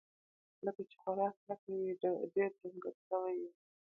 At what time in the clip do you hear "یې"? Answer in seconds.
3.41-3.49